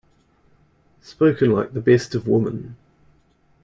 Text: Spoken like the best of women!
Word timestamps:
Spoken 1.03 1.51
like 1.51 1.73
the 1.73 1.79
best 1.79 2.15
of 2.15 2.27
women! 2.27 2.75